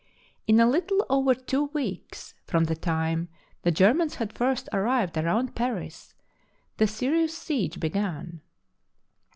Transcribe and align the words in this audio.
In 0.47 0.59
a 0.59 0.65
little 0.67 1.05
over 1.11 1.35
two 1.35 1.65
weeks 1.73 2.33
from 2.47 2.63
the 2.63 2.75
time 2.75 3.29
the 3.61 3.69
Ger 3.69 3.93
mans 3.93 4.15
had 4.15 4.33
first 4.33 4.67
arrived 4.73 5.15
around 5.15 5.53
Paris 5.53 6.15
the 6.77 6.87
serious 6.87 7.33
THE 7.33 7.37
SIEGE 7.45 7.75
OF 7.75 7.79
PARIS 7.79 7.79
siege 7.79 7.79
began. 7.79 8.41